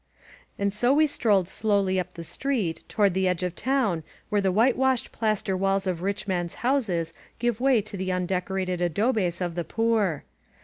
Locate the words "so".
0.73-0.91